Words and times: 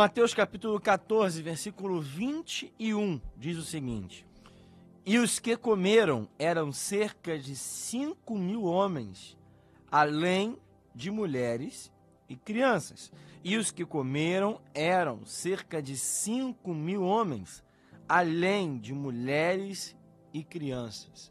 Mateus 0.00 0.32
capítulo 0.32 0.80
14, 0.80 1.42
versículo 1.42 2.00
21 2.00 3.20
diz 3.36 3.58
o 3.58 3.62
seguinte: 3.62 4.26
E 5.04 5.18
os 5.18 5.38
que 5.38 5.58
comeram 5.58 6.26
eram 6.38 6.72
cerca 6.72 7.38
de 7.38 7.54
cinco 7.54 8.38
mil 8.38 8.64
homens, 8.64 9.36
além 9.92 10.56
de 10.94 11.10
mulheres 11.10 11.92
e 12.30 12.34
crianças. 12.34 13.12
E 13.44 13.58
os 13.58 13.70
que 13.70 13.84
comeram 13.84 14.58
eram 14.72 15.26
cerca 15.26 15.82
de 15.82 15.98
cinco 15.98 16.72
mil 16.72 17.02
homens, 17.02 17.62
além 18.08 18.78
de 18.78 18.94
mulheres 18.94 19.94
e 20.32 20.42
crianças. 20.42 21.30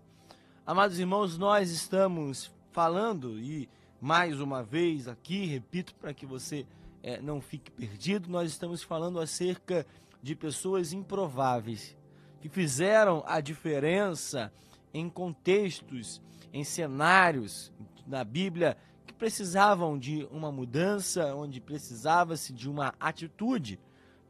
Amados 0.64 1.00
irmãos, 1.00 1.40
nós 1.40 1.72
estamos 1.72 2.52
falando, 2.72 3.40
e 3.40 3.68
mais 4.00 4.40
uma 4.40 4.62
vez 4.62 5.08
aqui, 5.08 5.48
repito 5.48 5.96
para 5.96 6.14
que 6.14 6.28
você 6.28 6.68
é, 7.02 7.22
não 7.22 7.42
fique 7.42 7.72
perdido, 7.72 8.30
nós 8.30 8.52
estamos 8.52 8.84
falando 8.84 9.20
acerca 9.20 9.86
de 10.22 10.36
pessoas 10.36 10.92
improváveis, 10.94 11.96
que 12.42 12.50
fizeram 12.50 13.24
a 13.26 13.40
diferença 13.40 14.52
em 14.94 15.10
contextos, 15.10 16.22
em 16.52 16.64
cenários 16.64 17.72
na 18.06 18.24
Bíblia 18.24 18.78
que 19.06 19.14
precisavam 19.14 19.98
de 19.98 20.28
uma 20.32 20.52
mudança, 20.52 21.36
onde 21.36 21.62
precisava-se 21.62 22.52
de 22.54 22.70
uma 22.70 22.94
atitude 23.00 23.80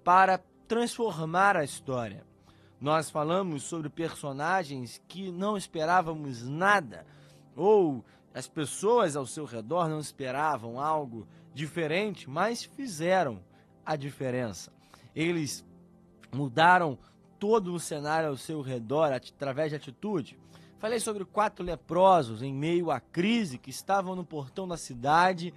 para 0.03 0.39
transformar 0.67 1.55
a 1.57 1.63
história. 1.63 2.23
Nós 2.79 3.09
falamos 3.09 3.63
sobre 3.63 3.89
personagens 3.89 5.01
que 5.07 5.31
não 5.31 5.57
esperávamos 5.57 6.43
nada, 6.43 7.05
ou 7.55 8.05
as 8.33 8.47
pessoas 8.47 9.15
ao 9.15 9.25
seu 9.25 9.45
redor 9.45 9.87
não 9.87 9.99
esperavam 9.99 10.79
algo 10.79 11.27
diferente, 11.53 12.29
mas 12.29 12.63
fizeram 12.63 13.39
a 13.85 13.95
diferença. 13.95 14.71
Eles 15.15 15.65
mudaram 16.31 16.97
todo 17.39 17.73
o 17.73 17.79
cenário 17.79 18.29
ao 18.29 18.37
seu 18.37 18.61
redor 18.61 19.11
através 19.11 19.71
de 19.71 19.75
atitude. 19.75 20.37
Falei 20.77 20.99
sobre 20.99 21.25
quatro 21.25 21.65
leprosos 21.65 22.41
em 22.41 22.53
meio 22.53 22.91
à 22.91 22.99
crise 22.99 23.57
que 23.57 23.69
estavam 23.69 24.15
no 24.15 24.23
portão 24.23 24.67
da 24.67 24.77
cidade 24.77 25.53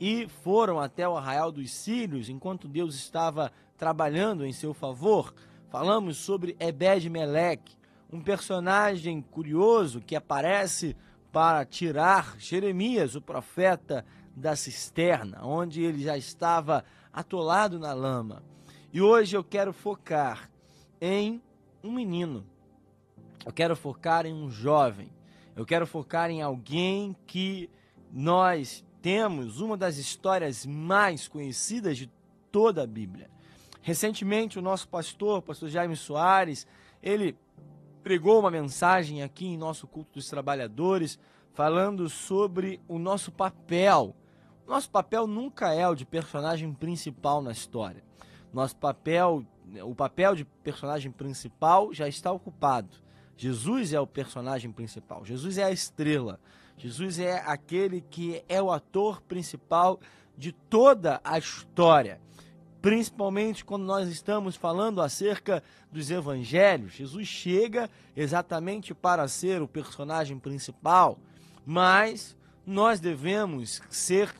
e 0.00 0.26
foram 0.42 0.80
até 0.80 1.08
o 1.08 1.16
arraial 1.16 1.52
dos 1.52 1.72
Sírios 1.72 2.28
enquanto 2.28 2.66
Deus 2.66 2.94
estava 2.94 3.52
trabalhando 3.76 4.44
em 4.44 4.52
seu 4.52 4.74
favor. 4.74 5.34
Falamos 5.68 6.16
sobre 6.16 6.56
Ebed 6.58 7.08
Meleque, 7.08 7.76
um 8.12 8.20
personagem 8.20 9.20
curioso 9.20 10.00
que 10.00 10.16
aparece 10.16 10.96
para 11.34 11.66
tirar 11.66 12.36
Jeremias, 12.38 13.14
o 13.14 13.20
profeta, 13.20 14.06
da 14.34 14.56
cisterna, 14.56 15.44
onde 15.44 15.82
ele 15.82 16.02
já 16.02 16.16
estava 16.16 16.82
atolado 17.12 17.78
na 17.78 17.92
lama. 17.92 18.42
E 18.92 19.02
hoje 19.02 19.36
eu 19.36 19.44
quero 19.44 19.72
focar 19.72 20.50
em 20.98 21.42
um 21.82 21.92
menino 21.92 22.46
eu 23.44 23.52
quero 23.52 23.76
focar 23.76 24.24
em 24.24 24.32
um 24.32 24.50
jovem. 24.50 25.10
Eu 25.54 25.66
quero 25.66 25.86
focar 25.86 26.30
em 26.30 26.40
alguém 26.40 27.14
que 27.26 27.68
nós 28.10 28.84
temos 29.02 29.60
uma 29.60 29.76
das 29.76 29.98
histórias 29.98 30.64
mais 30.64 31.28
conhecidas 31.28 31.98
de 31.98 32.10
toda 32.50 32.82
a 32.82 32.86
Bíblia. 32.86 33.30
Recentemente, 33.82 34.58
o 34.58 34.62
nosso 34.62 34.88
pastor, 34.88 35.42
pastor 35.42 35.68
Jaime 35.68 35.94
Soares, 35.94 36.66
ele 37.02 37.36
pregou 38.04 38.38
uma 38.38 38.50
mensagem 38.50 39.22
aqui 39.22 39.46
em 39.46 39.56
nosso 39.56 39.86
culto 39.86 40.12
dos 40.12 40.28
trabalhadores, 40.28 41.18
falando 41.54 42.06
sobre 42.10 42.78
o 42.86 42.98
nosso 42.98 43.32
papel. 43.32 44.14
Nosso 44.66 44.90
papel 44.90 45.26
nunca 45.26 45.72
é 45.72 45.88
o 45.88 45.94
de 45.94 46.04
personagem 46.04 46.70
principal 46.70 47.40
na 47.40 47.50
história. 47.50 48.04
Nosso 48.52 48.76
papel, 48.76 49.42
o 49.82 49.94
papel 49.94 50.36
de 50.36 50.44
personagem 50.44 51.10
principal 51.10 51.94
já 51.94 52.06
está 52.06 52.30
ocupado. 52.30 52.90
Jesus 53.38 53.94
é 53.94 53.98
o 53.98 54.06
personagem 54.06 54.70
principal, 54.70 55.24
Jesus 55.24 55.56
é 55.56 55.64
a 55.64 55.72
estrela, 55.72 56.38
Jesus 56.76 57.18
é 57.18 57.38
aquele 57.38 58.02
que 58.02 58.44
é 58.48 58.62
o 58.62 58.70
ator 58.70 59.22
principal 59.22 59.98
de 60.36 60.52
toda 60.52 61.20
a 61.24 61.38
história. 61.38 62.20
Principalmente 62.84 63.64
quando 63.64 63.86
nós 63.86 64.10
estamos 64.10 64.56
falando 64.56 65.00
acerca 65.00 65.64
dos 65.90 66.10
evangelhos, 66.10 66.92
Jesus 66.92 67.26
chega 67.26 67.88
exatamente 68.14 68.92
para 68.92 69.26
ser 69.26 69.62
o 69.62 69.66
personagem 69.66 70.38
principal, 70.38 71.18
mas 71.64 72.36
nós 72.66 73.00
devemos 73.00 73.80
ser 73.88 74.30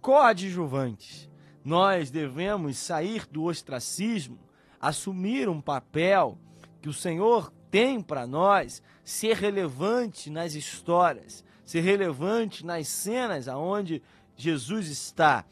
coadjuvantes. 0.00 1.28
Nós 1.62 2.10
devemos 2.10 2.78
sair 2.78 3.26
do 3.26 3.44
ostracismo, 3.44 4.38
assumir 4.80 5.46
um 5.46 5.60
papel 5.60 6.38
que 6.80 6.88
o 6.88 6.94
Senhor 6.94 7.52
tem 7.70 8.00
para 8.00 8.26
nós 8.26 8.82
ser 9.04 9.36
relevante 9.36 10.30
nas 10.30 10.54
histórias, 10.54 11.44
ser 11.66 11.82
relevante 11.82 12.64
nas 12.64 12.88
cenas 12.88 13.46
aonde 13.46 14.02
Jesus 14.38 14.88
está. 14.88 15.44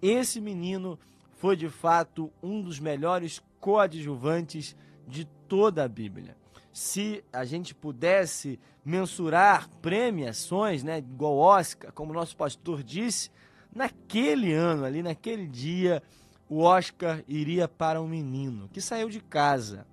Esse 0.00 0.40
menino 0.40 0.96
foi 1.38 1.56
de 1.56 1.68
fato 1.68 2.30
um 2.42 2.60
dos 2.60 2.78
melhores 2.78 3.40
coadjuvantes 3.60 4.76
de 5.06 5.24
toda 5.48 5.84
a 5.84 5.88
Bíblia. 5.88 6.36
Se 6.72 7.24
a 7.32 7.44
gente 7.44 7.74
pudesse 7.74 8.60
mensurar 8.84 9.68
premiações, 9.80 10.82
né, 10.82 10.98
igual 10.98 11.36
Oscar, 11.36 11.92
como 11.92 12.12
nosso 12.12 12.36
pastor 12.36 12.82
disse, 12.82 13.30
naquele 13.74 14.52
ano 14.52 14.84
ali, 14.84 15.02
naquele 15.02 15.46
dia, 15.46 16.02
o 16.48 16.62
Oscar 16.62 17.22
iria 17.26 17.68
para 17.68 18.00
um 18.00 18.08
menino 18.08 18.68
que 18.68 18.80
saiu 18.80 19.08
de 19.08 19.20
casa 19.20 19.86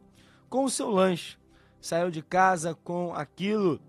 com 0.50 0.64
o 0.64 0.70
seu 0.70 0.90
lanche, 0.90 1.38
saiu 1.80 2.10
de 2.10 2.22
casa 2.22 2.74
com 2.74 3.14
aquilo 3.14 3.80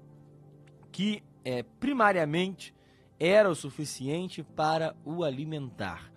que 0.93 1.23
é, 1.45 1.63
primariamente 1.63 2.75
era 3.19 3.49
o 3.49 3.55
suficiente 3.55 4.43
para 4.43 4.95
o 5.05 5.25
alimentar. 5.25 6.16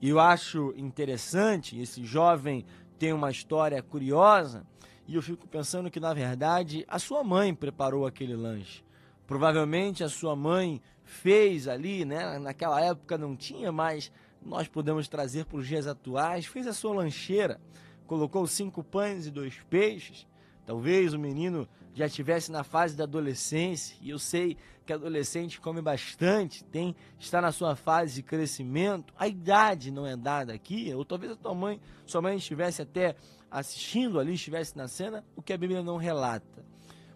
E 0.00 0.08
eu 0.08 0.20
acho 0.20 0.72
interessante, 0.76 1.78
esse 1.78 2.04
jovem 2.04 2.64
tem 2.98 3.12
uma 3.12 3.30
história 3.30 3.82
curiosa, 3.82 4.66
e 5.06 5.14
eu 5.14 5.22
fico 5.22 5.46
pensando 5.48 5.90
que, 5.90 5.98
na 5.98 6.12
verdade, 6.12 6.84
a 6.88 6.98
sua 6.98 7.24
mãe 7.24 7.54
preparou 7.54 8.06
aquele 8.06 8.36
lanche. 8.36 8.84
Provavelmente 9.26 10.04
a 10.04 10.08
sua 10.08 10.36
mãe 10.36 10.80
fez 11.04 11.66
ali, 11.66 12.04
né? 12.04 12.38
Naquela 12.38 12.80
época 12.80 13.16
não 13.18 13.34
tinha, 13.34 13.72
mas 13.72 14.12
nós 14.42 14.68
podemos 14.68 15.08
trazer 15.08 15.46
para 15.46 15.58
os 15.58 15.66
dias 15.66 15.86
atuais, 15.86 16.46
fez 16.46 16.66
a 16.66 16.72
sua 16.72 16.94
lancheira, 16.94 17.60
colocou 18.06 18.46
cinco 18.46 18.84
pães 18.84 19.26
e 19.26 19.30
dois 19.30 19.58
peixes, 19.68 20.26
Talvez 20.68 21.14
o 21.14 21.18
menino 21.18 21.66
já 21.98 22.06
estivesse 22.06 22.52
na 22.52 22.62
fase 22.62 22.96
da 22.96 23.04
adolescência, 23.04 23.96
e 24.00 24.10
eu 24.10 24.18
sei 24.18 24.56
que 24.86 24.92
adolescente 24.92 25.60
come 25.60 25.82
bastante, 25.82 26.64
tem 26.64 26.94
está 27.18 27.40
na 27.40 27.50
sua 27.50 27.74
fase 27.74 28.14
de 28.14 28.22
crescimento. 28.22 29.12
A 29.18 29.26
idade 29.26 29.90
não 29.90 30.06
é 30.06 30.16
dada 30.16 30.52
aqui, 30.52 30.94
ou 30.94 31.04
talvez 31.04 31.32
a 31.32 31.36
tua 31.36 31.54
mãe, 31.54 31.80
sua 32.06 32.22
mãe 32.22 32.36
estivesse 32.36 32.80
até 32.80 33.16
assistindo 33.50 34.20
ali, 34.20 34.34
estivesse 34.34 34.76
na 34.76 34.86
cena, 34.86 35.24
o 35.34 35.42
que 35.42 35.52
a 35.52 35.58
Bíblia 35.58 35.82
não 35.82 35.96
relata. 35.96 36.64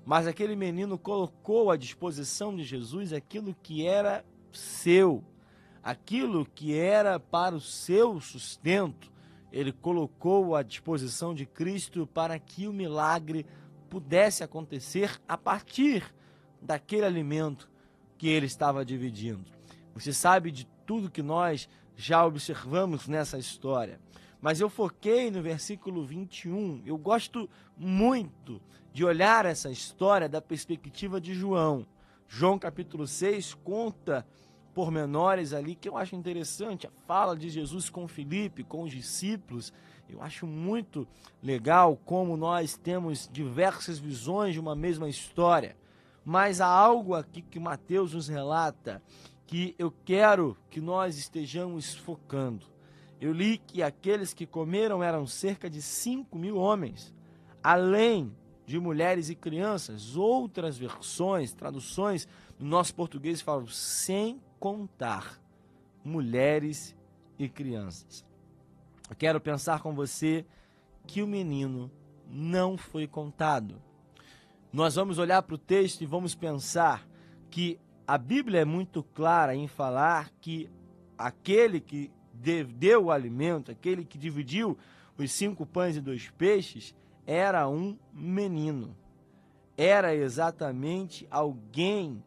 Mas 0.04 0.26
aquele 0.26 0.56
menino 0.56 0.98
colocou 0.98 1.70
à 1.70 1.76
disposição 1.76 2.54
de 2.54 2.64
Jesus 2.64 3.12
aquilo 3.12 3.54
que 3.62 3.86
era 3.86 4.24
seu, 4.50 5.22
aquilo 5.80 6.44
que 6.44 6.76
era 6.76 7.20
para 7.20 7.54
o 7.54 7.60
seu 7.60 8.20
sustento 8.20 9.12
ele 9.52 9.70
colocou 9.70 10.56
à 10.56 10.62
disposição 10.62 11.34
de 11.34 11.44
Cristo 11.44 12.06
para 12.06 12.38
que 12.38 12.66
o 12.66 12.72
milagre 12.72 13.44
pudesse 13.92 14.42
acontecer 14.42 15.20
a 15.28 15.36
partir 15.36 16.02
daquele 16.62 17.04
alimento 17.04 17.68
que 18.16 18.26
ele 18.26 18.46
estava 18.46 18.86
dividindo. 18.86 19.44
Você 19.92 20.14
sabe 20.14 20.50
de 20.50 20.66
tudo 20.86 21.10
que 21.10 21.20
nós 21.20 21.68
já 21.94 22.24
observamos 22.24 23.06
nessa 23.06 23.36
história. 23.36 24.00
Mas 24.40 24.60
eu 24.60 24.70
foquei 24.70 25.30
no 25.30 25.42
versículo 25.42 26.06
21. 26.06 26.82
Eu 26.86 26.96
gosto 26.96 27.50
muito 27.76 28.62
de 28.94 29.04
olhar 29.04 29.44
essa 29.44 29.70
história 29.70 30.26
da 30.26 30.40
perspectiva 30.40 31.20
de 31.20 31.34
João. 31.34 31.86
João 32.26 32.58
capítulo 32.58 33.06
6 33.06 33.52
conta 33.62 34.26
pormenores 34.74 35.52
ali 35.52 35.74
que 35.74 35.88
eu 35.88 35.96
acho 35.96 36.16
interessante. 36.16 36.86
A 36.86 36.90
fala 37.06 37.36
de 37.36 37.48
Jesus 37.48 37.88
com 37.88 38.08
Filipe, 38.08 38.64
com 38.64 38.82
os 38.82 38.90
discípulos. 38.90 39.72
Eu 40.08 40.22
acho 40.22 40.46
muito 40.46 41.06
legal 41.42 41.98
como 42.04 42.36
nós 42.36 42.76
temos 42.76 43.28
diversas 43.32 43.98
visões 43.98 44.54
de 44.54 44.60
uma 44.60 44.74
mesma 44.74 45.08
história. 45.08 45.76
Mas 46.24 46.60
há 46.60 46.66
algo 46.66 47.14
aqui 47.14 47.42
que 47.42 47.58
Mateus 47.58 48.14
nos 48.14 48.28
relata 48.28 49.02
que 49.46 49.74
eu 49.78 49.92
quero 50.04 50.56
que 50.70 50.80
nós 50.80 51.18
estejamos 51.18 51.94
focando. 51.94 52.66
Eu 53.20 53.32
li 53.32 53.58
que 53.58 53.82
aqueles 53.82 54.32
que 54.34 54.46
comeram 54.46 55.02
eram 55.02 55.26
cerca 55.26 55.68
de 55.68 55.80
5 55.80 56.36
mil 56.38 56.56
homens, 56.56 57.14
além 57.62 58.34
de 58.66 58.78
mulheres 58.78 59.28
e 59.28 59.34
crianças. 59.34 60.16
Outras 60.16 60.78
versões, 60.78 61.52
traduções 61.52 62.26
no 62.58 62.68
nosso 62.68 62.94
português 62.94 63.40
falam 63.40 63.66
sem 63.66 64.40
contar 64.62 65.42
mulheres 66.04 66.96
e 67.36 67.48
crianças. 67.48 68.24
Eu 69.10 69.16
quero 69.16 69.40
pensar 69.40 69.82
com 69.82 69.92
você 69.92 70.46
que 71.04 71.20
o 71.20 71.26
menino 71.26 71.90
não 72.28 72.78
foi 72.78 73.08
contado. 73.08 73.82
Nós 74.72 74.94
vamos 74.94 75.18
olhar 75.18 75.42
para 75.42 75.56
o 75.56 75.58
texto 75.58 76.02
e 76.02 76.06
vamos 76.06 76.36
pensar 76.36 77.04
que 77.50 77.76
a 78.06 78.16
Bíblia 78.16 78.60
é 78.60 78.64
muito 78.64 79.02
clara 79.02 79.52
em 79.52 79.66
falar 79.66 80.30
que 80.40 80.70
aquele 81.18 81.80
que 81.80 82.08
deu 82.76 83.06
o 83.06 83.10
alimento, 83.10 83.72
aquele 83.72 84.04
que 84.04 84.16
dividiu 84.16 84.78
os 85.18 85.32
cinco 85.32 85.66
pães 85.66 85.96
e 85.96 86.00
dois 86.00 86.30
peixes, 86.38 86.94
era 87.26 87.68
um 87.68 87.98
menino. 88.12 88.96
Era 89.76 90.14
exatamente 90.14 91.26
alguém 91.32 92.22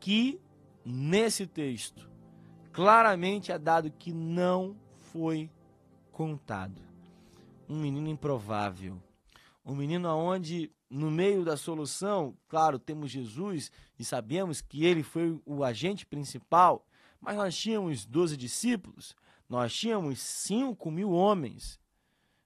que, 0.00 0.40
nesse 0.84 1.46
texto, 1.46 2.08
claramente 2.72 3.50
é 3.50 3.58
dado 3.58 3.90
que 3.90 4.12
não 4.12 4.76
foi 4.98 5.50
contado. 6.12 6.82
Um 7.68 7.80
menino 7.80 8.08
improvável. 8.08 9.00
Um 9.64 9.74
menino 9.74 10.08
onde, 10.08 10.70
no 10.90 11.10
meio 11.10 11.44
da 11.44 11.56
solução, 11.56 12.36
claro, 12.48 12.78
temos 12.78 13.10
Jesus 13.10 13.72
e 13.98 14.04
sabemos 14.04 14.60
que 14.60 14.84
ele 14.84 15.02
foi 15.02 15.40
o 15.46 15.64
agente 15.64 16.04
principal, 16.04 16.86
mas 17.20 17.36
nós 17.36 17.56
tínhamos 17.56 18.04
12 18.04 18.36
discípulos, 18.36 19.16
nós 19.48 19.74
tínhamos 19.74 20.20
5 20.20 20.90
mil 20.90 21.10
homens, 21.12 21.80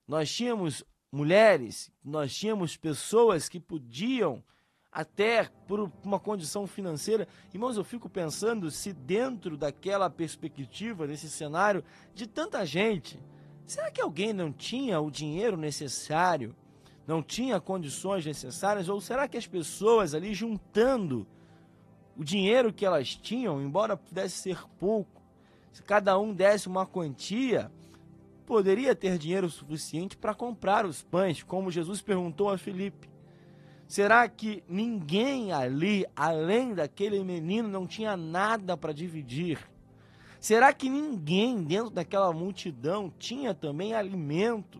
nós 0.07 0.33
tínhamos 0.33 0.83
mulheres, 1.11 1.91
nós 2.03 2.33
tínhamos 2.33 2.77
pessoas 2.77 3.49
que 3.49 3.59
podiam, 3.59 4.43
até 4.91 5.49
por 5.67 5.91
uma 6.03 6.19
condição 6.19 6.65
financeira. 6.65 7.27
Irmãos, 7.53 7.77
eu 7.77 7.83
fico 7.83 8.09
pensando 8.09 8.71
se 8.71 8.91
dentro 8.91 9.55
daquela 9.55 10.09
perspectiva, 10.09 11.07
desse 11.07 11.29
cenário 11.29 11.83
de 12.13 12.25
tanta 12.27 12.65
gente, 12.65 13.19
será 13.65 13.91
que 13.91 14.01
alguém 14.01 14.33
não 14.33 14.51
tinha 14.51 14.99
o 14.99 15.11
dinheiro 15.11 15.55
necessário, 15.55 16.55
não 17.05 17.21
tinha 17.21 17.59
condições 17.59 18.25
necessárias, 18.25 18.89
ou 18.89 18.99
será 18.99 19.27
que 19.27 19.37
as 19.37 19.47
pessoas 19.47 20.13
ali 20.13 20.33
juntando 20.33 21.25
o 22.17 22.23
dinheiro 22.23 22.73
que 22.73 22.85
elas 22.85 23.15
tinham, 23.15 23.61
embora 23.61 23.95
pudesse 23.95 24.37
ser 24.37 24.59
pouco, 24.79 25.21
se 25.71 25.81
cada 25.83 26.17
um 26.19 26.33
desse 26.33 26.67
uma 26.67 26.85
quantia, 26.85 27.71
poderia 28.45 28.95
ter 28.95 29.17
dinheiro 29.17 29.49
suficiente 29.49 30.17
para 30.17 30.33
comprar 30.33 30.85
os 30.85 31.03
pães, 31.03 31.43
como 31.43 31.71
Jesus 31.71 32.01
perguntou 32.01 32.49
a 32.49 32.57
Filipe. 32.57 33.07
Será 33.89 34.29
que 34.29 34.63
ninguém 34.69 35.51
ali, 35.51 36.05
além 36.15 36.75
daquele 36.75 37.23
menino, 37.23 37.67
não 37.67 37.87
tinha 37.87 38.15
nada 38.15 38.77
para 38.77 38.93
dividir? 38.93 39.57
Será 40.39 40.71
que 40.71 40.87
ninguém 40.87 41.63
dentro 41.63 41.89
daquela 41.89 42.31
multidão 42.31 43.11
tinha 43.17 43.51
também 43.51 43.95
alimento 43.95 44.79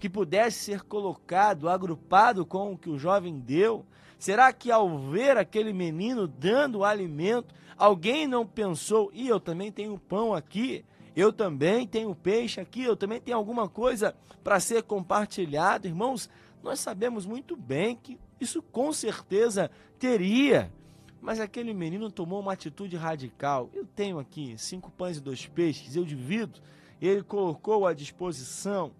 que 0.00 0.08
pudesse 0.08 0.58
ser 0.58 0.82
colocado, 0.82 1.68
agrupado 1.68 2.44
com 2.44 2.72
o 2.72 2.76
que 2.76 2.90
o 2.90 2.98
jovem 2.98 3.38
deu? 3.38 3.86
Será 4.18 4.52
que 4.52 4.72
ao 4.72 4.98
ver 4.98 5.36
aquele 5.36 5.72
menino 5.72 6.26
dando 6.26 6.82
alimento, 6.82 7.54
alguém 7.76 8.26
não 8.26 8.44
pensou, 8.44 9.08
e 9.14 9.28
eu 9.28 9.38
também 9.38 9.70
tenho 9.70 9.96
pão 10.00 10.34
aqui, 10.34 10.84
eu 11.14 11.32
também 11.32 11.86
tenho 11.86 12.12
peixe 12.12 12.60
aqui, 12.60 12.82
eu 12.82 12.96
também 12.96 13.20
tenho 13.20 13.36
alguma 13.36 13.68
coisa 13.68 14.16
para 14.42 14.58
ser 14.58 14.82
compartilhado? 14.82 15.86
Irmãos, 15.86 16.28
nós 16.60 16.80
sabemos 16.80 17.24
muito 17.24 17.54
bem 17.54 17.94
que 17.94 18.18
isso 18.40 18.62
com 18.62 18.92
certeza 18.92 19.70
teria. 19.98 20.72
Mas 21.20 21.40
aquele 21.40 21.74
menino 21.74 22.10
tomou 22.10 22.40
uma 22.40 22.52
atitude 22.52 22.96
radical. 22.96 23.68
Eu 23.74 23.84
tenho 23.84 24.18
aqui 24.18 24.54
cinco 24.56 24.90
pães 24.90 25.16
e 25.16 25.20
dois 25.20 25.46
peixes, 25.46 25.96
eu 25.96 26.04
divido. 26.04 26.60
Ele 27.00 27.22
colocou 27.22 27.86
à 27.86 27.92
disposição. 27.92 28.92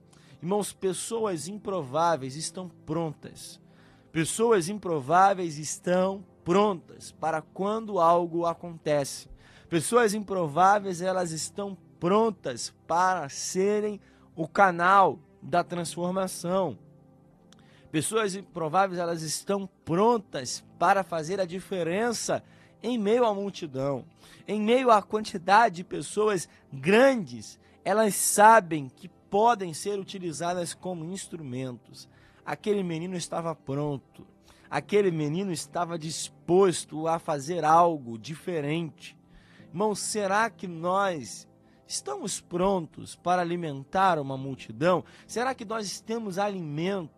Irmãos, 0.42 0.72
pessoas 0.72 1.48
improváveis 1.48 2.36
estão 2.36 2.68
prontas 2.84 3.60
Pessoas 4.10 4.70
improváveis 4.70 5.58
estão 5.58 6.24
prontas 6.42 7.12
para 7.12 7.42
quando 7.42 8.00
algo 8.00 8.46
acontece. 8.46 9.28
Pessoas 9.68 10.14
improváveis, 10.14 11.02
elas 11.02 11.30
estão 11.30 11.76
prontas 12.00 12.74
para 12.86 13.28
serem 13.28 14.00
o 14.34 14.48
canal 14.48 15.18
da 15.42 15.62
transformação. 15.62 16.78
Pessoas 17.90 18.34
improváveis, 18.34 19.00
elas 19.00 19.22
estão 19.22 19.68
prontas 19.84 20.64
para 20.78 21.02
fazer 21.02 21.40
a 21.40 21.44
diferença 21.44 22.42
em 22.82 22.96
meio 22.98 23.24
à 23.24 23.34
multidão, 23.34 24.04
em 24.46 24.60
meio 24.60 24.90
à 24.90 25.02
quantidade 25.02 25.76
de 25.76 25.84
pessoas 25.84 26.48
grandes, 26.72 27.58
elas 27.84 28.14
sabem 28.14 28.88
que 28.88 29.08
podem 29.08 29.74
ser 29.74 29.98
utilizadas 29.98 30.74
como 30.74 31.04
instrumentos 31.04 32.08
aquele 32.48 32.82
menino 32.82 33.14
estava 33.14 33.54
pronto, 33.54 34.26
aquele 34.70 35.10
menino 35.10 35.52
estava 35.52 35.98
disposto 35.98 37.06
a 37.06 37.18
fazer 37.18 37.62
algo 37.62 38.18
diferente. 38.18 39.14
Irmão, 39.68 39.94
será 39.94 40.48
que 40.48 40.66
nós 40.66 41.46
estamos 41.86 42.40
prontos 42.40 43.14
para 43.14 43.42
alimentar 43.42 44.18
uma 44.18 44.38
multidão? 44.38 45.04
Será 45.26 45.54
que 45.54 45.66
nós 45.66 46.00
temos 46.00 46.38
alimento 46.38 47.17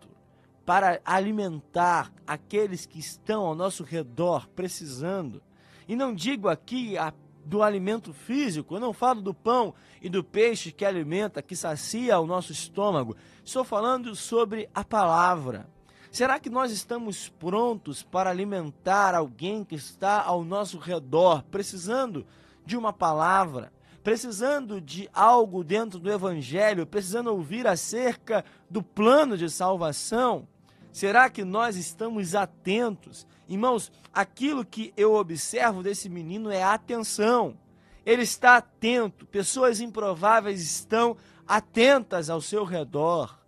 para 0.70 1.00
alimentar 1.04 2.12
aqueles 2.24 2.86
que 2.86 3.00
estão 3.00 3.44
ao 3.44 3.56
nosso 3.56 3.82
redor 3.82 4.46
precisando? 4.54 5.42
E 5.88 5.96
não 5.96 6.14
digo 6.14 6.48
aqui 6.48 6.96
a 6.96 7.12
do 7.44 7.60
alimento 7.60 8.12
físico, 8.12 8.76
eu 8.76 8.80
não 8.80 8.92
falo 8.92 9.20
do 9.20 9.34
pão 9.34 9.74
e 10.00 10.08
do 10.08 10.22
peixe 10.22 10.70
que 10.70 10.84
alimenta, 10.84 11.42
que 11.42 11.56
sacia 11.56 12.20
o 12.20 12.26
nosso 12.26 12.52
estômago. 12.52 13.16
Estou 13.44 13.64
falando 13.64 14.14
sobre 14.14 14.70
a 14.72 14.84
palavra. 14.84 15.68
Será 16.08 16.38
que 16.38 16.48
nós 16.48 16.70
estamos 16.70 17.28
prontos 17.28 18.04
para 18.04 18.30
alimentar 18.30 19.16
alguém 19.16 19.64
que 19.64 19.74
está 19.74 20.22
ao 20.22 20.44
nosso 20.44 20.78
redor, 20.78 21.42
precisando 21.50 22.24
de 22.64 22.76
uma 22.76 22.92
palavra, 22.92 23.72
precisando 24.04 24.80
de 24.80 25.10
algo 25.12 25.64
dentro 25.64 25.98
do 25.98 26.12
evangelho, 26.12 26.86
precisando 26.86 27.32
ouvir 27.32 27.66
acerca 27.66 28.44
do 28.70 28.84
plano 28.84 29.36
de 29.36 29.50
salvação? 29.50 30.46
Será 30.92 31.30
que 31.30 31.44
nós 31.44 31.76
estamos 31.76 32.34
atentos? 32.34 33.26
Irmãos, 33.48 33.92
aquilo 34.12 34.64
que 34.64 34.92
eu 34.96 35.14
observo 35.14 35.82
desse 35.82 36.08
menino 36.08 36.50
é 36.50 36.62
atenção. 36.62 37.56
Ele 38.04 38.22
está 38.22 38.56
atento, 38.56 39.26
pessoas 39.26 39.80
improváveis 39.80 40.62
estão 40.62 41.16
atentas 41.46 42.30
ao 42.30 42.40
seu 42.40 42.64
redor, 42.64 43.38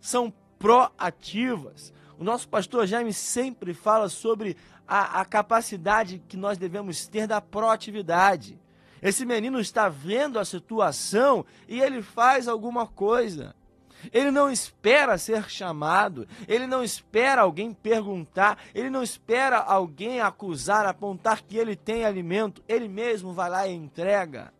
são 0.00 0.32
proativas. 0.58 1.92
O 2.18 2.24
nosso 2.24 2.48
pastor 2.48 2.86
Jaime 2.86 3.12
sempre 3.12 3.74
fala 3.74 4.08
sobre 4.08 4.56
a, 4.86 5.20
a 5.20 5.24
capacidade 5.24 6.22
que 6.28 6.36
nós 6.36 6.56
devemos 6.56 7.06
ter 7.06 7.26
da 7.26 7.40
proatividade. 7.40 8.58
Esse 9.02 9.26
menino 9.26 9.60
está 9.60 9.88
vendo 9.88 10.38
a 10.38 10.44
situação 10.44 11.44
e 11.68 11.80
ele 11.80 12.00
faz 12.00 12.48
alguma 12.48 12.86
coisa. 12.86 13.54
Ele 14.12 14.30
não 14.30 14.50
espera 14.50 15.18
ser 15.18 15.48
chamado, 15.48 16.26
ele 16.46 16.66
não 16.66 16.82
espera 16.82 17.42
alguém 17.42 17.72
perguntar, 17.72 18.58
ele 18.74 18.90
não 18.90 19.02
espera 19.02 19.58
alguém 19.58 20.20
acusar, 20.20 20.86
apontar 20.86 21.42
que 21.42 21.56
ele 21.56 21.74
tem 21.74 22.04
alimento, 22.04 22.62
ele 22.68 22.88
mesmo 22.88 23.32
vai 23.32 23.50
lá 23.50 23.66
e 23.66 23.74
entrega. 23.74 24.52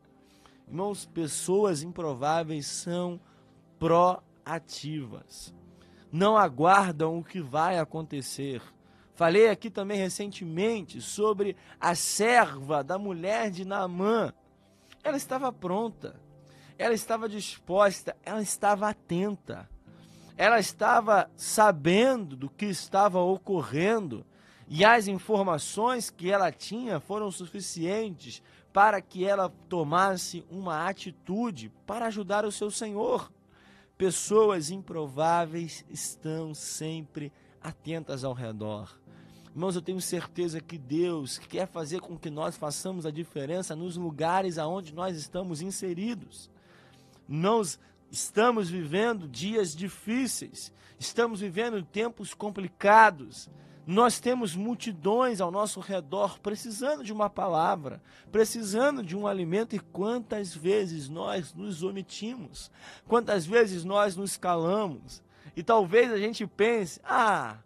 Irmãos, 0.67 1.07
pessoas 1.07 1.83
improváveis 1.83 2.67
são 2.67 3.21
proativas. 3.79 5.55
Não 6.11 6.37
aguardam 6.37 7.19
o 7.19 7.25
que 7.25 7.41
vai 7.41 7.79
acontecer. 7.79 8.61
Falei 9.15 9.49
aqui 9.49 9.71
também 9.71 9.99
recentemente 9.99 11.01
sobre 11.01 11.57
a 11.81 11.95
serva 11.95 12.83
da 12.83 12.99
mulher 12.99 13.51
de 13.51 13.65
Naamã. 13.65 14.33
Ela 15.03 15.17
estava 15.17 15.53
pronta 15.53 16.21
ela 16.79 16.95
estava 16.95 17.29
disposta, 17.29 18.17
ela 18.23 18.43
estava 18.43 18.89
atenta, 18.89 19.69
ela 20.37 20.59
estava 20.59 21.31
sabendo 21.37 22.37
do 22.37 22.51
que 22.51 22.67
estava 22.67 23.21
ocorrendo 23.21 24.25
e 24.69 24.85
as 24.85 25.07
informações 25.07 26.11
que 26.11 26.31
ela 26.31 26.51
tinha 26.51 27.01
foram 27.01 27.31
suficientes 27.31 28.43
para 28.73 29.01
que 29.01 29.25
ela 29.25 29.49
tomasse 29.69 30.45
uma 30.51 30.87
atitude 30.87 31.73
para 31.87 32.07
ajudar 32.07 32.45
o 32.45 32.53
seu 32.53 32.71
Senhor. 32.71 33.33
Pessoas 33.97 34.71
improváveis 34.71 35.85
estão 35.89 36.53
sempre 36.53 37.33
atentas 37.63 38.25
ao 38.25 38.35
redor. 38.35 39.01
Irmãos, 39.51 39.75
eu 39.75 39.81
tenho 39.81 40.03
certeza 40.03 40.61
que 40.61 40.77
Deus 40.77 41.39
quer 41.39 41.67
fazer 41.67 42.01
com 42.01 42.19
que 42.19 42.29
nós 42.29 42.59
façamos 42.59 43.07
a 43.07 43.11
diferença 43.11 43.75
nos 43.75 43.97
lugares 43.97 44.59
aonde 44.59 44.95
nós 44.95 45.17
estamos 45.17 45.63
inseridos. 45.63 46.51
Nós 47.29 47.79
estamos 48.11 48.71
vivendo 48.71 49.29
dias 49.29 49.75
difíceis, 49.75 50.73
estamos 50.99 51.41
vivendo 51.41 51.83
tempos 51.83 52.35
complicados. 52.35 53.49
Nós 53.87 54.19
temos 54.19 54.57
multidões 54.57 55.41
ao 55.41 55.51
nosso 55.51 55.79
redor 55.79 56.41
precisando 56.41 57.05
de 57.05 57.13
uma 57.13 57.31
palavra, 57.31 58.03
precisando 58.33 59.03
de 59.03 59.17
um 59.17 59.27
alimento, 59.29 59.77
e 59.77 59.79
quantas 59.79 60.53
vezes 60.55 61.09
nós 61.09 61.55
nos 61.55 61.85
omitimos, 61.85 62.71
quantas 63.07 63.47
vezes 63.47 63.85
nós 63.85 64.17
nos 64.17 64.37
calamos, 64.37 65.23
e 65.55 65.63
talvez 65.63 66.13
a 66.13 66.19
gente 66.19 66.45
pense: 66.49 67.01
ah, 67.05 67.59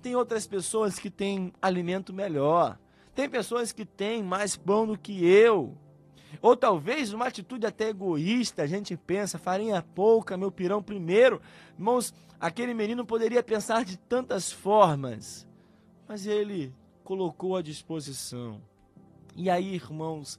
tem 0.00 0.16
outras 0.16 0.46
pessoas 0.46 0.98
que 0.98 1.10
têm 1.10 1.52
alimento 1.60 2.10
melhor, 2.12 2.78
tem 3.14 3.28
pessoas 3.28 3.70
que 3.70 3.84
têm 3.84 4.22
mais 4.22 4.56
pão 4.56 4.86
do 4.86 4.96
que 4.96 5.26
eu. 5.26 5.76
Ou 6.42 6.56
talvez 6.56 7.12
uma 7.12 7.26
atitude 7.26 7.66
até 7.66 7.88
egoísta, 7.88 8.62
a 8.62 8.66
gente 8.66 8.96
pensa, 8.96 9.38
farinha 9.38 9.82
pouca, 9.94 10.36
meu 10.36 10.50
pirão 10.50 10.82
primeiro. 10.82 11.40
Irmãos, 11.78 12.14
aquele 12.40 12.74
menino 12.74 13.04
poderia 13.04 13.42
pensar 13.42 13.84
de 13.84 13.96
tantas 13.96 14.50
formas 14.52 15.46
mas 16.08 16.26
ele 16.26 16.72
colocou 17.02 17.56
à 17.56 17.62
disposição. 17.62 18.60
E 19.34 19.50
aí, 19.50 19.74
irmãos, 19.74 20.38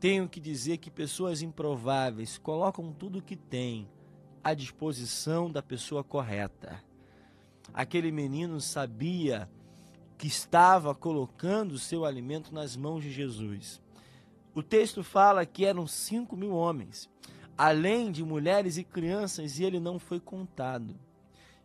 tenho 0.00 0.28
que 0.28 0.40
dizer 0.40 0.78
que 0.78 0.90
pessoas 0.90 1.42
improváveis 1.42 2.38
colocam 2.38 2.92
tudo 2.92 3.18
o 3.18 3.22
que 3.22 3.36
têm 3.36 3.88
à 4.42 4.54
disposição 4.54 5.50
da 5.50 5.62
pessoa 5.62 6.04
correta. 6.04 6.82
Aquele 7.74 8.10
menino 8.10 8.60
sabia 8.60 9.50
que 10.16 10.26
estava 10.26 10.94
colocando 10.94 11.72
o 11.72 11.78
seu 11.78 12.04
alimento 12.04 12.54
nas 12.54 12.76
mãos 12.76 13.02
de 13.02 13.10
Jesus. 13.10 13.80
O 14.58 14.62
texto 14.62 15.04
fala 15.04 15.46
que 15.46 15.64
eram 15.64 15.86
cinco 15.86 16.36
mil 16.36 16.50
homens, 16.50 17.08
além 17.56 18.10
de 18.10 18.24
mulheres 18.24 18.76
e 18.76 18.82
crianças, 18.82 19.56
e 19.60 19.62
ele 19.62 19.78
não 19.78 20.00
foi 20.00 20.18
contado. 20.18 20.96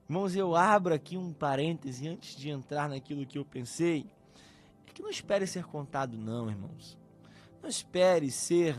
Irmãos, 0.08 0.36
eu 0.36 0.56
abro 0.56 0.94
aqui 0.94 1.18
um 1.18 1.34
parêntese 1.34 2.08
antes 2.08 2.36
de 2.36 2.52
entrar 2.52 2.88
naquilo 2.88 3.26
que 3.26 3.40
eu 3.40 3.44
pensei. 3.44 4.06
É 4.86 4.92
que 4.92 5.02
não 5.02 5.10
espere 5.10 5.48
ser 5.48 5.64
contado, 5.64 6.16
não, 6.16 6.52
irmãos. 6.52 6.96
Não 7.64 7.68
espere 7.68 8.30
ser 8.30 8.78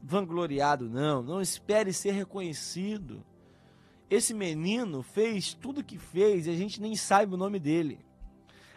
vangloriado, 0.00 0.88
não. 0.88 1.20
Não 1.20 1.42
espere 1.42 1.92
ser 1.92 2.12
reconhecido. 2.12 3.26
Esse 4.08 4.32
menino 4.32 5.02
fez 5.02 5.52
tudo 5.52 5.80
o 5.80 5.84
que 5.84 5.98
fez 5.98 6.46
e 6.46 6.50
a 6.50 6.54
gente 6.54 6.80
nem 6.80 6.94
sabe 6.94 7.34
o 7.34 7.36
nome 7.36 7.58
dele. 7.58 7.98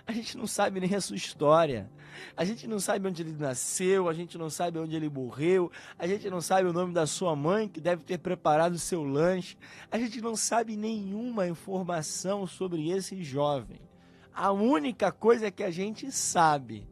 A 0.07 0.11
gente 0.11 0.37
não 0.37 0.45
sabe 0.45 0.79
nem 0.79 0.93
a 0.93 1.01
sua 1.01 1.15
história. 1.15 1.89
A 2.37 2.45
gente 2.45 2.67
não 2.67 2.79
sabe 2.79 3.07
onde 3.07 3.21
ele 3.21 3.33
nasceu, 3.33 4.07
a 4.07 4.13
gente 4.13 4.37
não 4.37 4.49
sabe 4.49 4.79
onde 4.79 4.95
ele 4.95 5.09
morreu, 5.09 5.71
a 5.97 6.07
gente 6.07 6.29
não 6.29 6.39
sabe 6.39 6.69
o 6.69 6.73
nome 6.73 6.93
da 6.93 7.05
sua 7.05 7.35
mãe 7.35 7.67
que 7.67 7.81
deve 7.81 8.03
ter 8.03 8.17
preparado 8.19 8.73
o 8.73 8.79
seu 8.79 9.03
lanche. 9.03 9.57
A 9.91 9.97
gente 9.97 10.21
não 10.21 10.35
sabe 10.35 10.75
nenhuma 10.75 11.47
informação 11.47 12.47
sobre 12.47 12.89
esse 12.89 13.23
jovem. 13.23 13.81
A 14.33 14.51
única 14.51 15.11
coisa 15.11 15.51
que 15.51 15.63
a 15.63 15.71
gente 15.71 16.11
sabe 16.11 16.87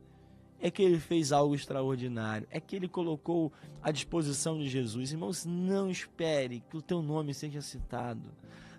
é 0.62 0.72
que 0.72 0.82
ele 0.82 0.98
fez 0.98 1.34
algo 1.34 1.54
extraordinário, 1.54 2.48
é 2.50 2.60
que 2.60 2.76
ele 2.76 2.88
colocou 2.88 3.52
à 3.82 3.92
disposição 3.92 4.58
de 4.58 4.70
Jesus. 4.70 5.12
Irmãos, 5.12 5.46
não 5.46 5.90
espere 5.90 6.64
que 6.70 6.78
o 6.78 6.82
teu 6.82 7.02
nome 7.02 7.34
seja 7.34 7.62
citado. 7.62 8.32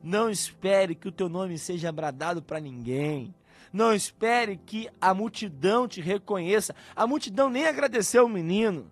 Não 0.03 0.31
espere 0.31 0.95
que 0.95 1.09
o 1.09 1.13
teu 1.13 1.29
nome 1.29 1.59
seja 1.59 1.93
bradado 1.93 2.43
para 2.43 2.59
ninguém. 2.59 3.35
Não 3.73 3.93
espere 3.93 4.57
que 4.57 4.89
a 5.01 5.13
multidão 5.13 5.89
te 5.89 6.01
reconheça. 6.01 6.75
A 6.95 7.07
multidão 7.07 7.51
nem 7.51 7.67
agradeceu 7.67 8.27
o 8.27 8.29
menino. 8.29 8.91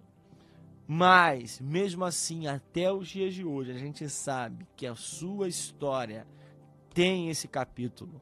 Mas, 0.86 1.60
mesmo 1.60 2.04
assim, 2.04 2.46
até 2.46 2.92
os 2.92 3.08
dias 3.08 3.34
de 3.34 3.44
hoje, 3.44 3.70
a 3.70 3.78
gente 3.78 4.08
sabe 4.08 4.66
que 4.76 4.86
a 4.86 4.94
sua 4.94 5.48
história 5.48 6.26
tem 6.92 7.30
esse 7.30 7.48
capítulo. 7.48 8.20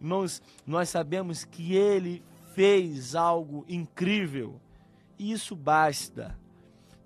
Irmãos, 0.00 0.42
nós 0.66 0.88
sabemos 0.88 1.44
que 1.44 1.74
ele 1.74 2.22
fez 2.54 3.14
algo 3.14 3.64
incrível. 3.68 4.60
Isso 5.18 5.54
basta. 5.54 6.38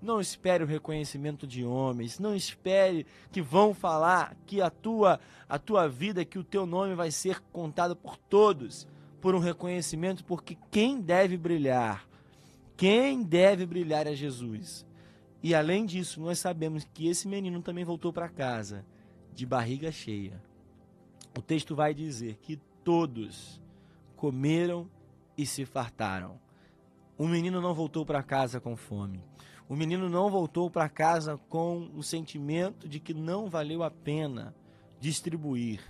Não 0.05 0.21
espere 0.21 0.63
o 0.63 0.67
reconhecimento 0.67 1.47
de 1.47 1.65
homens, 1.65 2.19
não 2.19 2.35
espere 2.35 3.07
que 3.31 3.41
vão 3.41 3.73
falar 3.73 4.37
que 4.45 4.61
a 4.61 4.69
tua 4.69 5.19
a 5.49 5.57
tua 5.57 5.89
vida, 5.89 6.23
que 6.23 6.37
o 6.37 6.43
teu 6.43 6.67
nome 6.67 6.93
vai 6.93 7.09
ser 7.09 7.39
contado 7.51 7.95
por 7.95 8.15
todos 8.15 8.87
por 9.19 9.33
um 9.33 9.39
reconhecimento, 9.39 10.23
porque 10.23 10.55
quem 10.69 11.01
deve 11.01 11.35
brilhar, 11.37 12.07
quem 12.77 13.23
deve 13.23 13.65
brilhar 13.65 14.05
é 14.05 14.13
Jesus. 14.13 14.85
E 15.41 15.55
além 15.55 15.87
disso, 15.87 16.21
nós 16.21 16.37
sabemos 16.37 16.87
que 16.93 17.07
esse 17.07 17.27
menino 17.27 17.59
também 17.63 17.83
voltou 17.83 18.13
para 18.13 18.29
casa 18.29 18.85
de 19.33 19.43
barriga 19.43 19.91
cheia. 19.91 20.39
O 21.35 21.41
texto 21.41 21.75
vai 21.75 21.95
dizer 21.95 22.37
que 22.43 22.59
todos 22.83 23.59
comeram 24.15 24.87
e 25.35 25.47
se 25.47 25.65
fartaram. 25.65 26.39
O 27.17 27.27
menino 27.27 27.59
não 27.59 27.73
voltou 27.73 28.05
para 28.05 28.21
casa 28.21 28.59
com 28.59 28.75
fome. 28.75 29.23
O 29.67 29.75
menino 29.75 30.07
não 30.09 30.29
voltou 30.29 30.69
para 30.69 30.87
casa 30.87 31.39
com 31.49 31.89
o 31.95 32.03
sentimento 32.03 32.87
de 32.87 32.99
que 32.99 33.15
não 33.15 33.49
valeu 33.49 33.81
a 33.81 33.89
pena 33.89 34.53
distribuir. 34.99 35.81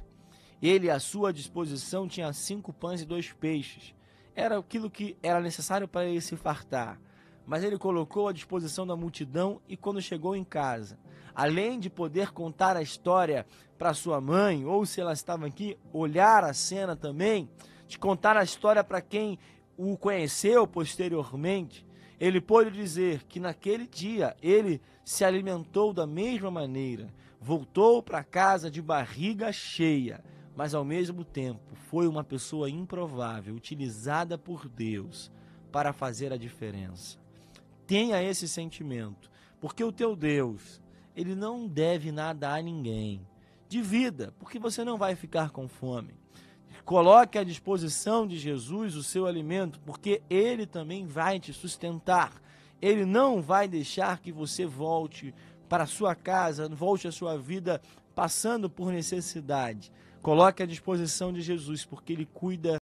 Ele, 0.62 0.89
à 0.89 0.98
sua 0.98 1.34
disposição, 1.34 2.08
tinha 2.08 2.32
cinco 2.32 2.72
pães 2.72 3.01
e 3.01 3.05
dois 3.05 3.34
peixes. 3.34 3.94
Era 4.34 4.58
aquilo 4.58 4.89
que 4.89 5.17
era 5.22 5.41
necessário 5.41 5.88
para 5.88 6.05
ele 6.05 6.22
se 6.22 6.38
fartar. 6.38 7.00
Mas 7.46 7.63
ele 7.63 7.77
colocou 7.77 8.29
à 8.29 8.34
disposição 8.34 8.88
da 8.88 8.96
multidão 8.96 9.62
e, 9.67 9.75
quando 9.75 10.01
chegou 10.01 10.36
em 10.36 10.44
casa, 10.44 10.98
além 11.36 11.77
de 11.77 11.89
poder 11.89 12.32
contar 12.32 12.77
a 12.77 12.82
história 12.82 13.46
para 13.77 13.94
sua 13.94 14.22
mãe, 14.22 14.65
ou 14.65 14.86
se 14.86 15.01
ela 15.01 15.12
estava 15.12 15.46
aqui, 15.46 15.77
olhar 15.91 16.46
a 16.46 16.53
cena 16.53 16.96
também, 16.96 17.50
de 17.88 18.00
contar 18.00 18.38
a 18.38 18.44
história 18.44 18.84
para 18.84 19.01
quem 19.01 19.38
o 19.77 19.98
conheceu 19.98 20.65
posteriormente, 20.65 21.86
ele 22.19 22.39
pôde 22.39 22.72
dizer 22.72 23.24
que 23.24 23.39
naquele 23.39 23.88
dia 23.88 24.36
ele 24.41 24.81
se 25.03 25.24
alimentou 25.24 25.93
da 25.93 26.07
mesma 26.07 26.50
maneira, 26.50 27.13
voltou 27.39 28.01
para 28.01 28.24
casa 28.24 28.69
de 28.69 28.81
barriga 28.81 29.51
cheia 29.51 30.24
mas 30.55 30.74
ao 30.74 30.86
mesmo 30.86 31.24
tempo 31.24 31.75
foi 31.89 32.07
uma 32.07 32.24
pessoa 32.24 32.69
improvável, 32.69 33.53
utilizada 33.53 34.38
por 34.38 34.69
Deus 34.69 35.31
para 35.72 35.91
fazer 35.91 36.31
a 36.31 36.38
diferença. 36.38 37.17
Tenha 37.86 38.24
esse 38.24 38.48
sentimento, 38.48 39.29
porque 39.60 39.84
o 39.84 39.91
teu 39.91 40.15
Deus, 40.15 40.81
ele 41.15 41.36
não 41.36 41.67
deve 41.67 42.12
nada 42.12 42.53
a 42.53 42.62
ninguém. 42.62 43.27
De 43.67 43.81
vida, 43.81 44.34
porque 44.39 44.57
você 44.57 44.84
não 44.84 44.98
vai 44.98 45.15
ficar 45.15 45.50
com 45.50 45.67
fome. 45.67 46.13
Coloque 46.84 47.38
à 47.38 47.44
disposição 47.44 48.27
de 48.27 48.38
Jesus 48.38 48.96
o 48.96 49.03
seu 49.03 49.25
alimento, 49.25 49.79
porque 49.86 50.22
ele 50.29 50.65
também 50.65 51.05
vai 51.05 51.39
te 51.39 51.53
sustentar. 51.53 52.34
Ele 52.82 53.05
não 53.05 53.41
vai 53.41 53.67
deixar 53.67 54.20
que 54.20 54.32
você 54.32 54.65
volte 54.65 55.34
para 55.70 55.84
a 55.84 55.88
sua 55.88 56.13
casa, 56.13 56.70
volte 56.70 57.08
à 57.08 57.12
sua 57.12 57.38
vida 57.38 57.82
passando 58.13 58.70
por 58.70 58.91
necessidade. 58.91 59.91
Coloque 60.22 60.63
à 60.63 60.65
disposição 60.65 61.32
de 61.32 61.41
Jesus, 61.41 61.86
porque 61.86 62.13
Ele 62.13 62.25
cuida 62.25 62.77